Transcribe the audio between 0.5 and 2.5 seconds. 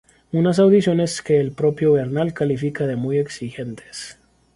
audiciones que el propio Bernal